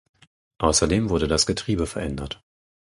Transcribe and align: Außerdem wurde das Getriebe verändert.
Außerdem 0.57 1.09
wurde 1.11 1.27
das 1.27 1.45
Getriebe 1.45 1.85
verändert. 1.85 2.41